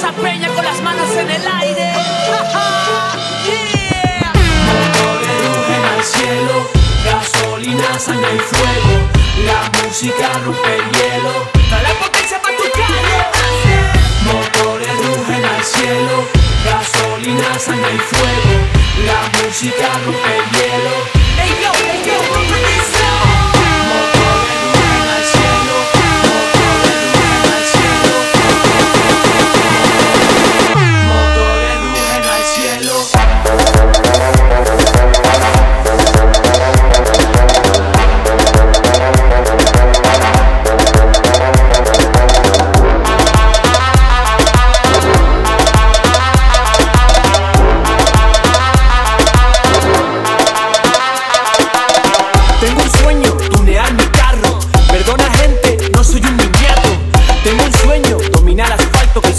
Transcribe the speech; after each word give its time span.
esa 0.00 0.12
peña 0.12 0.48
con 0.54 0.64
las 0.64 0.80
manos 0.80 1.10
en 1.14 1.30
el 1.30 1.46
aire. 1.60 1.92
rugen 5.44 5.84
al 5.94 6.02
cielo, 6.02 6.70
gasolina, 7.04 7.98
sangre 7.98 8.34
y 8.34 8.38
fuego. 8.38 8.92
La 9.44 9.60
música 9.78 10.26
rompe 10.42 10.74
el 10.76 10.86
hielo. 10.92 11.32
Dale 11.70 11.92
potencia 12.00 12.40
para 12.40 12.56
tu 12.56 12.64
calle. 12.80 13.18
Motores 14.24 14.96
rugen 15.04 15.44
al 15.44 15.64
cielo, 15.64 16.16
gasolina, 16.64 17.58
sangre 17.58 17.94
y 17.94 17.98
fuego. 17.98 18.52
La 19.04 19.20
música 19.38 19.86
rompe 20.06 20.32
el 20.38 20.46
hielo. 20.56 20.94
Hey 21.36 21.52
yo, 21.62 21.72
hey 21.74 22.02
yo, 22.06 22.59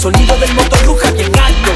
sonido 0.00 0.34
del 0.38 0.54
motor 0.54 0.82
ruja 0.86 1.10
bien 1.10 1.30
alto. 1.38 1.72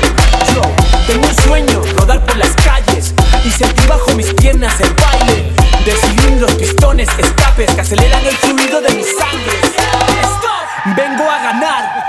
Yo 0.55 0.63
tengo 1.07 1.27
un 1.27 1.35
sueño, 1.43 1.83
rodar 1.99 2.25
por 2.25 2.37
las 2.39 2.53
calles 2.57 3.13
y 3.45 3.51
sentir 3.51 3.87
bajo 3.87 4.15
mis 4.15 4.33
piernas 4.33 4.81
el 4.81 4.91
baile 4.95 5.53
de 5.85 5.93
cilindros, 5.93 6.55
pistones, 6.55 7.07
escapes 7.19 7.71
que 7.75 7.81
aceleran 7.83 8.25
el 8.25 8.35
fluido 8.39 8.81
de 8.81 8.95
mi 8.95 9.05
sangre. 9.05 9.59
Stop. 9.63 10.97
Vengo 10.97 11.31
a 11.31 11.39
ganar. 11.39 12.05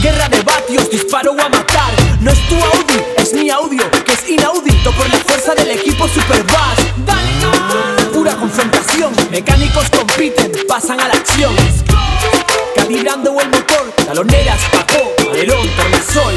Guerra 0.00 0.28
de 0.28 0.40
vatios, 0.42 0.88
disparo 0.88 1.32
a 1.32 1.48
matar. 1.48 1.92
No 2.20 2.30
es 2.30 2.38
tu 2.46 2.54
Audi, 2.54 3.02
es 3.16 3.32
mi 3.34 3.50
audio, 3.50 3.90
que 4.04 4.12
es 4.12 4.28
inaudito 4.28 4.92
por 4.92 5.08
la 5.08 5.18
fuerza 5.18 5.52
del 5.56 5.72
equipo 5.72 6.06
Superbass. 6.06 6.78
Dale, 7.04 8.10
Pura 8.12 8.36
confrontación, 8.36 9.12
mecánicos 9.32 9.90
compiten, 9.90 10.52
pasan 10.68 11.00
a 11.00 11.08
la 11.08 11.14
acción. 11.14 11.56
Calibrando 12.76 13.40
el 13.40 13.48
motor, 13.48 13.92
taloneras, 14.06 14.60
capó, 14.70 15.23
alerón, 15.34 15.68
tornasol. 15.76 16.34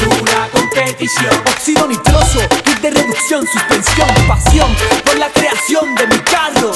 Dura 0.00 0.48
competición. 0.52 1.42
Óxido 1.46 1.86
nitroso, 1.86 2.40
kit 2.64 2.80
de 2.80 2.90
reducción, 2.90 3.46
suspensión, 3.46 4.08
pasión 4.26 4.74
por 5.04 5.16
la 5.18 5.28
creación 5.28 5.94
de 5.94 6.06
mi 6.06 6.18
carro, 6.18 6.72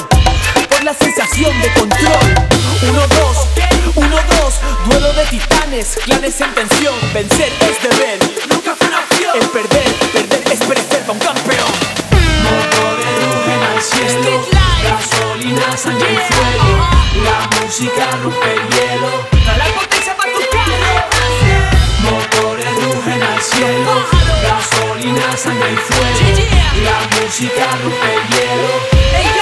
por 0.69 0.83
la 0.83 0.93
sensación 0.93 1.51
de 1.61 1.73
control. 1.73 2.27
Uno, 2.83 3.01
dos, 3.07 3.37
uno, 3.95 4.17
dos, 4.29 4.53
duelo 4.85 5.11
de 5.13 5.25
titanes, 5.25 5.97
clanes 6.05 6.39
en 6.41 6.53
tensión, 6.53 6.95
vencer 7.13 7.51
es 7.61 7.81
deber, 7.83 8.19
nunca 8.49 8.75
fue 8.75 8.87
una 8.87 8.99
opción. 8.99 9.31
El 9.41 9.47
perder, 9.49 9.93
perder 10.13 10.53
es 10.53 10.59
perecer 10.59 11.01
para 11.01 11.13
un 11.13 11.19
campeón. 11.19 11.71
Motores 12.43 13.13
rugen 13.23 13.61
al 13.63 13.81
cielo. 13.81 14.45
Gasolina, 14.83 15.75
sangre 15.75 16.13
y 16.13 16.33
fuego. 16.33 16.69
La 17.25 17.39
música 17.59 18.05
rompe 18.21 18.53
el 18.53 18.69
hielo. 18.69 18.96
sangre 25.37 25.71
y 25.71 25.75
fuego, 25.75 26.03
la 26.83 27.21
música 27.21 27.77
rompe 27.83 28.13
el 28.15 28.29
hielo. 28.29 29.36